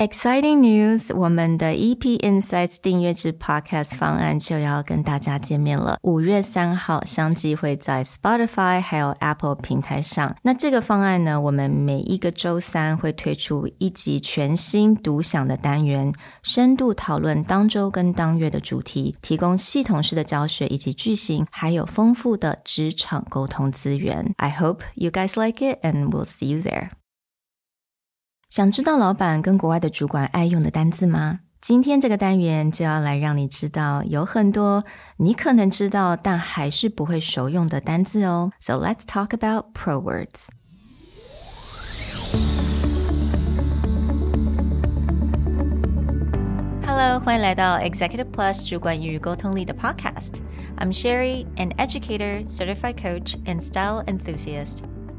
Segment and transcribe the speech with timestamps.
[0.00, 1.15] Exciting news！
[1.15, 5.99] 我们的 EP Insights 订阅制 Podcast 方案就要跟大家见面了。
[6.01, 10.35] 五月三号相继会在 Spotify 还有 Apple 平台上。
[10.41, 16.11] 那这个方案呢，我们每一个周三会推出一集全新独享的单元，
[16.41, 24.33] 深度讨论当周跟当月的主题，提供系统式的教学以及句型，还有丰富的职场沟通资源。
[24.37, 26.89] I hope you guys like it, and we'll see you there.
[28.50, 31.40] 想知道老板跟国外的主管爱用的单字吗？
[31.60, 34.84] 今天这个单元就要来让你知道有很多
[35.16, 38.52] 你可能知道但还是不会熟用的单字哦。
[38.60, 40.46] So let's talk about pro words.
[46.86, 54.78] Hello，欢迎来到 Executive Plus 主管与沟通力的 Podcast。I'm Sherry, an educator, certified coach, and style enthusiast.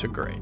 [0.00, 0.40] to great.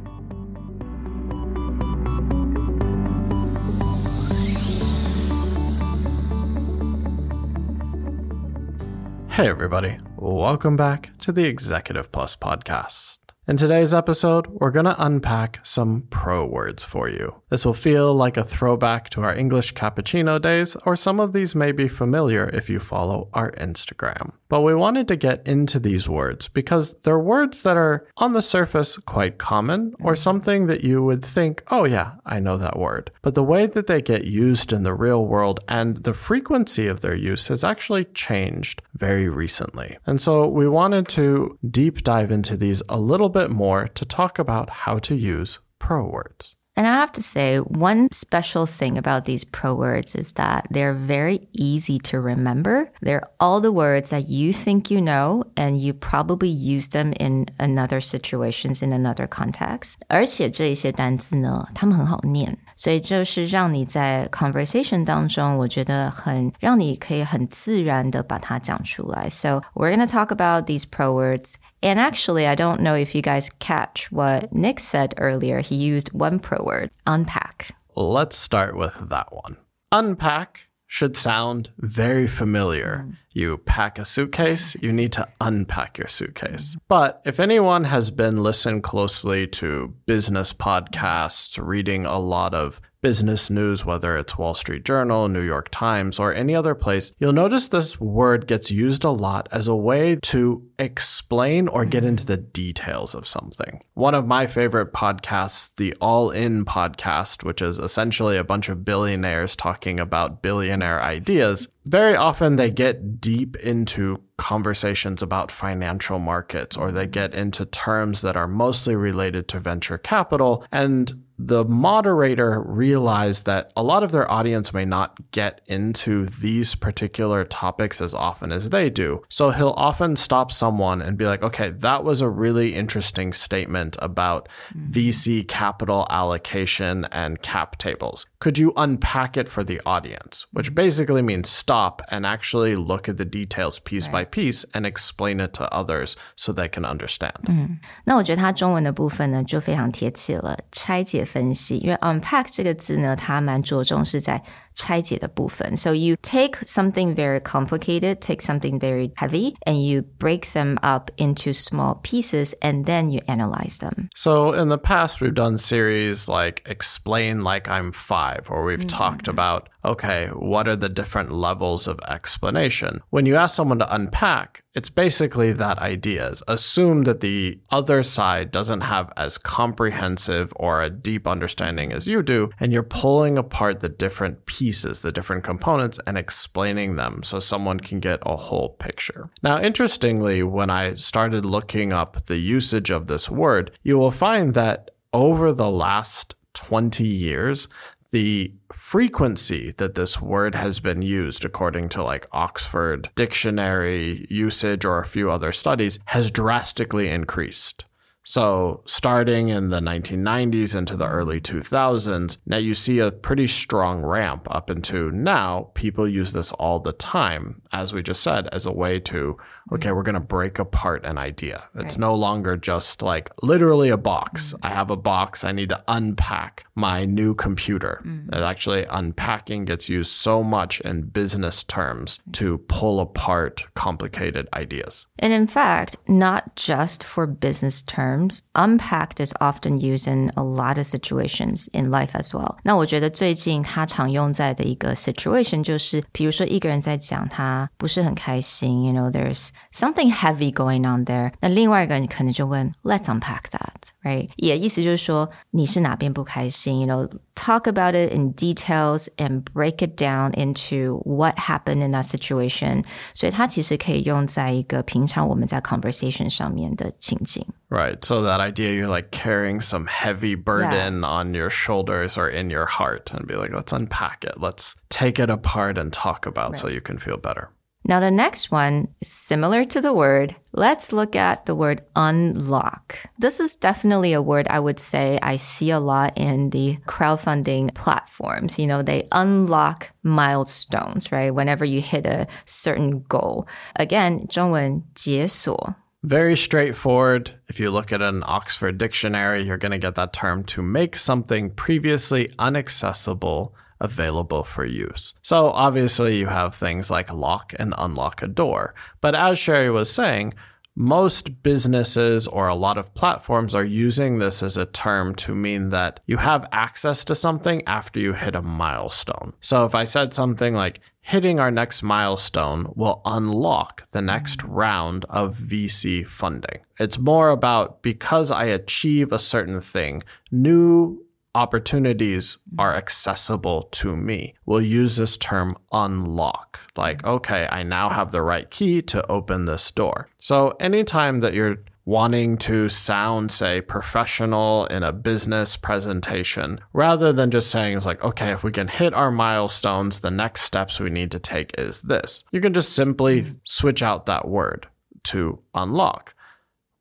[9.31, 9.99] Hey, everybody.
[10.17, 13.18] Welcome back to the Executive Plus podcast.
[13.49, 17.41] In today's episode, we're going to unpack some pro words for you.
[17.49, 21.55] This will feel like a throwback to our English cappuccino days, or some of these
[21.55, 24.33] may be familiar if you follow our Instagram.
[24.51, 28.43] But we wanted to get into these words because they're words that are on the
[28.43, 33.11] surface quite common or something that you would think, oh, yeah, I know that word.
[33.23, 37.01] But the way that they get used in the real world and the frequency of
[37.01, 39.97] their use has actually changed very recently.
[40.05, 44.40] And so we wanted to deep dive into these a little bit more to talk
[44.40, 46.56] about how to use pro words.
[46.76, 50.96] And I have to say, one special thing about these pro words is that they're
[50.96, 52.90] very easy to remember.
[53.00, 57.46] They're all the words that you think you know, and you probably use them in
[57.60, 59.98] another situations in another context.
[60.08, 62.58] 而且这一些单字呢，它们很好念。
[62.78, 69.30] 所以就是让你在 conversation 当中，我觉得很让你可以很自然的把它讲出来。
[69.30, 73.50] So we're gonna talk about these pro words and actually, I don't know if you guys
[73.60, 75.62] catch what Nick said earlier.
[75.62, 77.76] He used one pro word unpack.
[77.96, 79.58] Let's start with that one.
[79.92, 83.05] Unpack should sound very familiar.
[83.07, 83.17] Mm.
[83.33, 86.75] You pack a suitcase, you need to unpack your suitcase.
[86.75, 86.81] Mm.
[86.89, 93.49] But if anyone has been listening closely to business podcasts, reading a lot of business
[93.49, 97.69] news, whether it's Wall Street Journal, New York Times, or any other place, you'll notice
[97.69, 102.09] this word gets used a lot as a way to explain or get mm-hmm.
[102.09, 103.83] into the details of something.
[103.95, 108.85] One of my favorite podcasts, the All In podcast, which is essentially a bunch of
[108.85, 116.77] billionaires talking about billionaire ideas, very often they get deep into conversations about financial markets
[116.77, 117.11] or they mm-hmm.
[117.11, 123.72] get into terms that are mostly related to venture capital and the moderator realized that
[123.76, 128.70] a lot of their audience may not get into these particular topics as often as
[128.70, 129.22] they do.
[129.30, 133.98] So he'll often stop someone and be like, okay, that was a really interesting statement
[134.00, 134.92] about mm-hmm.
[134.92, 138.28] VC capital allocation and cap tables.
[138.40, 140.46] Could you unpack it for the audience?
[140.52, 140.76] Which mm-hmm.
[140.76, 144.14] basically means stop and actually look at the details piece right.
[144.14, 147.40] by piece and explain it to others so they can understand.
[147.48, 154.43] 嗯，那我觉得它中文的部分呢就非常贴切了，拆解 分析，因为 unpack 这个字呢，它蛮着重是在
[154.78, 155.76] 拆解的部分。
[155.78, 161.54] So you take something very complicated, take something very heavy, and you break them up into
[161.54, 164.10] small pieces, and then you analyze them.
[164.16, 168.88] So in the past, we've done series like Explain Like I'm Five, or we've mm
[168.88, 168.98] -hmm.
[168.98, 173.02] talked about okay, what are the different levels of explanation?
[173.10, 178.02] When you ask someone to unpack, it's basically that idea is assume that the other
[178.02, 183.38] side doesn't have as comprehensive or a deep understanding as you do, and you're pulling
[183.38, 184.64] apart the different pieces,
[185.03, 189.31] the different components, and explaining them so someone can get a whole picture.
[189.43, 194.55] Now, interestingly, when I started looking up the usage of this word, you will find
[194.55, 197.69] that over the last 20 years,
[198.11, 204.99] the frequency that this word has been used, according to like Oxford Dictionary usage or
[204.99, 207.85] a few other studies, has drastically increased.
[208.31, 214.03] So, starting in the 1990s into the early 2000s, now you see a pretty strong
[214.03, 215.71] ramp up into now.
[215.73, 219.39] People use this all the time, as we just said, as a way to,
[219.72, 221.64] okay, we're going to break apart an idea.
[221.76, 222.00] It's Right.
[222.00, 224.54] no longer just like literally a box.
[224.62, 228.02] I have a box, I need to unpack my new computer.
[228.04, 235.06] And actually, unpacking gets used so much in business terms to pull apart complicated ideas.
[235.20, 240.78] And in fact, not just for business terms, unpacked is often used in a lot
[240.78, 242.58] of situations in life as well.
[242.64, 254.30] 那我觉得最近它常用在的一个 situation 就是，比如说一个人在讲他不是很开心，you know there's something heavy going on there，那另外一个人可能就问 Let's unpack that，right？
[254.38, 262.08] 也意思就是说你是哪边不开心，you know talk about it in details and break it down into what happened in that
[262.08, 262.84] situation。
[263.14, 267.46] 所以它其实可以用在一个平常我们在 conversation 上面的情境。
[267.70, 268.06] Right.
[268.06, 272.68] So that idea you're like carrying some heavy burden on your shoulders or in your
[272.68, 274.40] heart and be like, let's unpack it.
[274.40, 277.50] Let's take it apart and talk about so you can feel better.
[277.88, 280.38] Now, the next one is similar to the word.
[280.54, 282.98] Let's look at the word unlock.
[283.20, 287.76] This is definitely a word I would say I see a lot in the crowdfunding
[287.76, 288.58] platforms.
[288.58, 291.36] You know, they unlock milestones, right?
[291.36, 293.48] Whenever you hit a certain goal.
[293.76, 295.76] Again, 中文解锁
[296.06, 297.32] Very straightforward.
[297.48, 300.98] If you look at an Oxford dictionary, you're going to get that term to make
[300.98, 305.15] something previously inaccessible available for use.
[305.23, 308.75] So obviously you have things like lock and unlock a door.
[309.01, 310.35] But as Sherry was saying,
[310.81, 315.71] most businesses or a lot of platforms are using this as a term to mean
[315.71, 319.33] that you have access to something after you hit a milestone.
[319.41, 325.07] So if I said something like, hitting our next milestone will unlock the next round
[325.09, 326.61] of VC funding.
[326.79, 331.03] It's more about because I achieve a certain thing, new
[331.39, 332.61] opportunities mm-hmm.
[332.61, 334.35] are accessible to me.
[334.45, 336.59] We'll use this term unlock.
[336.77, 337.17] Like, mm-hmm.
[337.17, 340.09] okay, I now have the right key to open this door.
[340.19, 347.31] So anytime that you're wanting to sound, say, professional in a business presentation, rather than
[347.31, 350.91] just saying, it's like, okay, if we can hit our milestones, the next steps we
[350.91, 352.25] need to take is this.
[352.33, 353.39] You can just simply mm-hmm.
[353.45, 354.67] switch out that word
[355.05, 356.15] to unlock.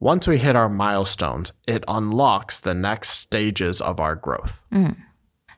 [0.01, 4.65] Once we hit our milestones, it unlocks the next stages of our growth.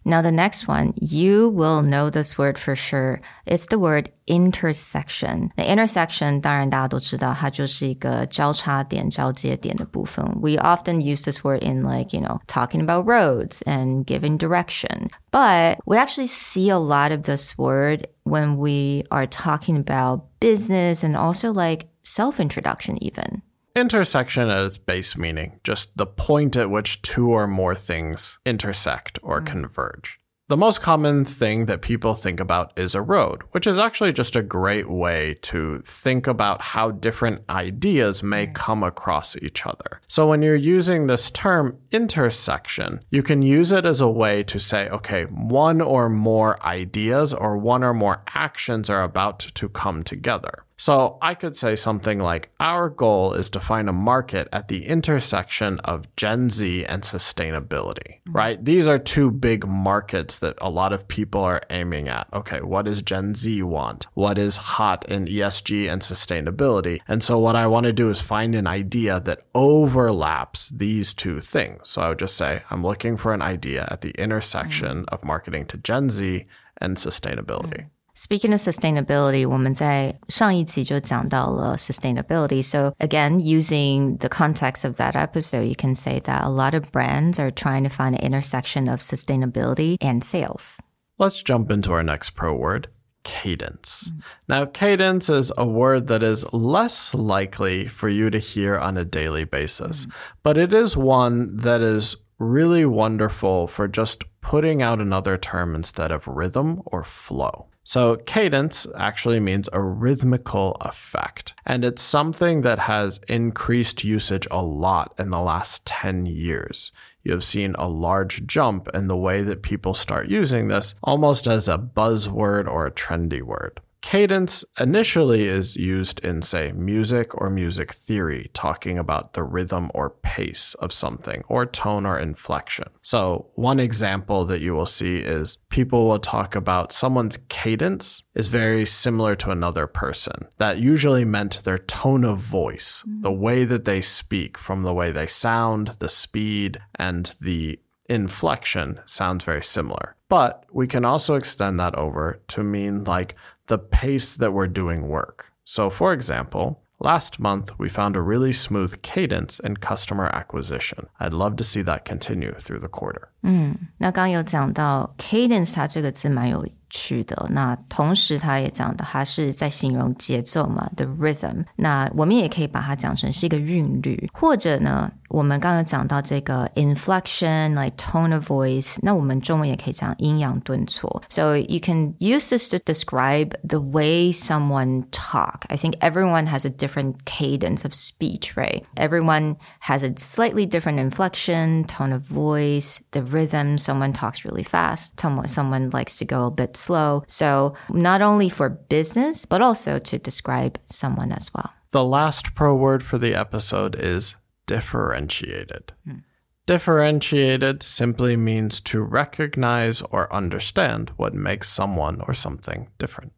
[0.06, 3.22] Now, the next one, you will know this word for sure.
[3.46, 5.50] It's the word intersection.
[5.56, 10.22] The intersection, 当然大家都知道，它就是一个交叉点、交接点的部分。
[10.42, 15.08] We often use this word in like, you know, talking about roads and giving direction.
[15.32, 21.02] But we actually see a lot of this word when we are talking about business
[21.02, 23.40] and also like self-introduction even.
[23.75, 29.19] Intersection at its base meaning, just the point at which two or more things intersect
[29.21, 29.45] or mm.
[29.45, 30.19] converge.
[30.49, 34.35] The most common thing that people think about is a road, which is actually just
[34.35, 40.01] a great way to think about how different ideas may come across each other.
[40.07, 44.59] So when you're using this term intersection, you can use it as a way to
[44.59, 50.03] say, okay, one or more ideas or one or more actions are about to come
[50.03, 50.65] together.
[50.79, 54.85] So I could say something like Our goal is to find a market at the
[54.85, 58.31] intersection of Gen Z and sustainability, mm-hmm.
[58.31, 58.63] right?
[58.63, 62.27] These are two big markets that a lot of people are aiming at.
[62.31, 64.07] Okay, what does Gen Z want?
[64.13, 67.01] What is hot in ESG and sustainability?
[67.09, 71.41] And so what I want to do is find an idea that overlaps these two
[71.41, 71.89] things.
[71.89, 75.09] So I would just say, I'm looking for an idea at the intersection mm.
[75.09, 76.45] of marketing to Gen Z
[76.77, 77.81] and sustainability.
[77.81, 77.89] Mm.
[78.16, 82.62] Speaking of sustainability, 我们在上一集就讲到了 sustainability.
[82.62, 86.92] So again, using the context of that episode, you can say that a lot of
[86.92, 90.78] brands are trying to find an intersection of sustainability and sales.
[91.18, 92.86] Let's jump into our next pro word
[93.24, 94.12] cadence.
[94.46, 99.04] Now, cadence is a word that is less likely for you to hear on a
[99.04, 100.06] daily basis,
[100.44, 106.12] but it is one that is really wonderful for just putting out another term instead
[106.12, 107.66] of rhythm or flow.
[107.89, 114.61] So, cadence actually means a rhythmical effect, and it's something that has increased usage a
[114.61, 116.91] lot in the last 10 years.
[117.23, 121.47] You have seen a large jump in the way that people start using this almost
[121.47, 123.79] as a buzzword or a trendy word.
[124.01, 130.09] Cadence initially is used in, say, music or music theory, talking about the rhythm or
[130.09, 132.87] pace of something, or tone or inflection.
[133.01, 138.47] So, one example that you will see is people will talk about someone's cadence is
[138.47, 140.47] very similar to another person.
[140.57, 143.21] That usually meant their tone of voice, mm.
[143.21, 147.79] the way that they speak, from the way they sound, the speed, and the
[148.09, 150.15] inflection sounds very similar.
[150.27, 153.35] But we can also extend that over to mean like
[153.67, 155.45] the pace that we're doing work.
[155.63, 161.07] So, for example, last month we found a really smooth cadence in customer acquisition.
[161.19, 163.31] I'd love to see that continue through the quarter.
[163.42, 167.46] 嗯，那刚刚有讲到 cadence，它这个字蛮有趣的。
[167.50, 171.64] 那同时，它也讲的它是在形容节奏嘛，the rhythm。
[171.76, 178.96] 那我们也可以把它讲成是一个韵律，或者呢，我们刚刚讲到这个 inflection，like tone of voice。
[179.02, 181.22] 那我们中文也可以讲阴阳顿挫。
[181.28, 185.66] So you can use this to describe the way someone talk.
[185.68, 188.84] I think everyone has a different cadence of speech, right?
[188.94, 193.77] Everyone has a slightly different inflection, tone of voice, the rhythm.
[193.77, 195.19] Someone talks really fast.
[195.19, 197.23] Someone likes to go a bit slow.
[197.27, 201.73] So not only for business, but also to describe someone as well.
[201.91, 204.35] The last pro word for the episode is
[204.67, 205.91] differentiated.
[206.05, 206.19] Hmm.
[206.68, 213.32] Differentiated simply means to recognize or understand what makes someone or something different.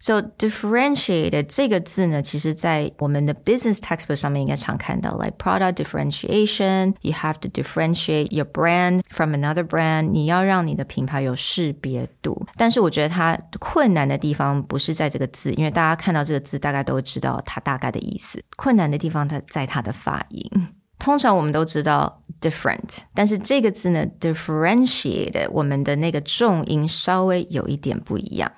[0.00, 6.94] So differentiated 这个字呢，其实在我们的 business textbook 上面应该常看到，like product differentiation.
[7.02, 10.08] You have to differentiate your brand from another brand.
[10.12, 12.46] 你要让你的品牌有识别度。
[12.56, 18.42] 但是我觉得它困难的地方不是在这个字，因为大家看到这个字，大概都会知道它大概的意思。
[18.56, 20.50] 困难的地方在在它的发音。
[21.00, 28.50] 通常我们都知道 different，但是这个字呢，differentiated，我们的那个重音稍微有一点不一样。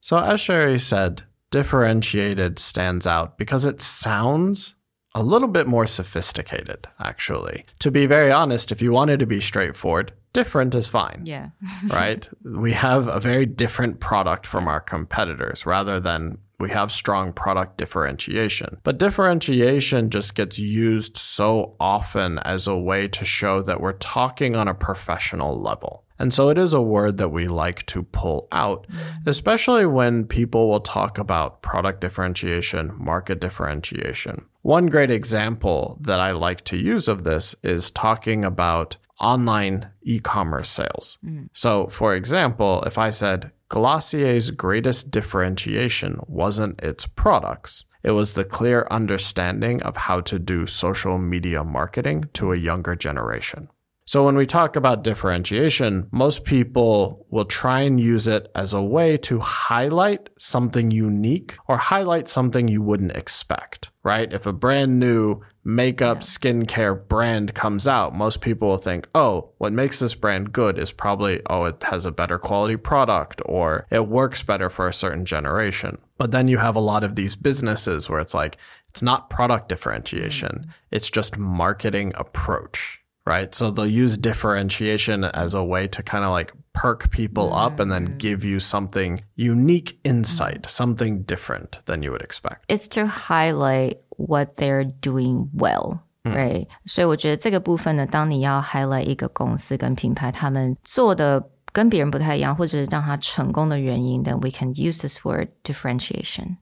[0.00, 4.74] So, as Sherry said, differentiated stands out because it sounds
[5.14, 7.64] a little bit more sophisticated, actually.
[7.78, 11.22] To be very honest, if you wanted to be straightforward, different is fine.
[11.24, 11.50] Yeah.
[11.88, 12.28] right?
[12.44, 17.77] We have a very different product from our competitors rather than we have strong product
[17.77, 18.77] differentiation.
[18.83, 24.55] But differentiation just gets used so often as a way to show that we're talking
[24.55, 26.03] on a professional level.
[26.19, 28.97] And so it is a word that we like to pull out, mm.
[29.25, 34.45] especially when people will talk about product differentiation, market differentiation.
[34.61, 40.19] One great example that I like to use of this is talking about online e
[40.19, 41.17] commerce sales.
[41.25, 41.49] Mm.
[41.53, 48.43] So, for example, if I said Glossier's greatest differentiation wasn't its products, it was the
[48.43, 53.69] clear understanding of how to do social media marketing to a younger generation.
[54.05, 58.81] So, when we talk about differentiation, most people will try and use it as a
[58.81, 64.33] way to highlight something unique or highlight something you wouldn't expect, right?
[64.33, 65.41] If a brand new
[65.75, 70.77] makeup skincare brand comes out, most people will think, oh, what makes this brand good
[70.77, 74.93] is probably, oh, it has a better quality product or it works better for a
[74.93, 75.97] certain generation.
[76.17, 78.57] But then you have a lot of these businesses where it's like,
[78.89, 80.69] it's not product differentiation, mm-hmm.
[80.91, 82.99] it's just marketing approach
[83.29, 83.53] right?
[83.53, 87.90] So they'll use differentiation as a way to kind of like perk people up and
[87.90, 92.64] then give you something unique insight, something different than you would expect.
[92.68, 96.00] It's to highlight what they're doing well.
[96.26, 106.56] Right，、所以我觉得这个部分呢，当你要 highlight 一个公司跟品牌，他们做的跟别人不太一样，或者是让它成功的原因，then we can use this word differentiation.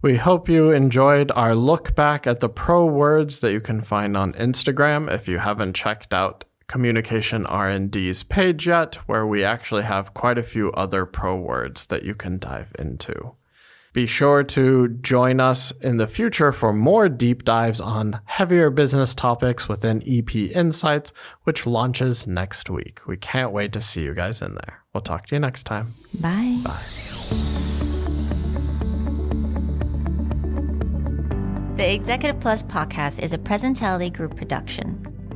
[0.00, 4.16] We hope you enjoyed our look back at the pro words that you can find
[4.16, 10.13] on Instagram if you haven't checked out Communication R&D's page yet where we actually have
[10.13, 13.35] quite a few other pro words that you can dive into.
[13.91, 19.13] Be sure to join us in the future for more deep dives on heavier business
[19.13, 21.11] topics within EP Insights,
[21.43, 23.05] which launches next week.
[23.05, 24.79] We can't wait to see you guys in there.
[24.93, 25.93] We'll talk to you next time.
[26.21, 26.61] Bye.
[26.63, 27.51] bye
[31.81, 35.03] The Executive Plus podcast is a Presentality Group production,